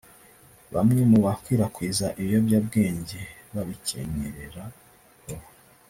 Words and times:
Bamwe 0.73 1.01
mu 1.11 1.19
bakwirakwiza 1.25 2.07
ibiyobyabwenge 2.21 3.21
babikenyerera 3.53 4.63
ho 5.23 5.35